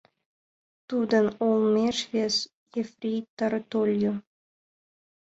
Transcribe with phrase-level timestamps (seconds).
[0.89, 2.35] Тудын олмеш вес
[2.81, 4.13] ефрейтор тольо.